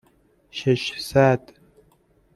[0.51, 1.53] ششصد